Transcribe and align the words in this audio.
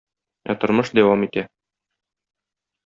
Ә 0.53 0.55
тормыш 0.63 0.91
дәвам 1.01 1.29
итә. 1.29 1.47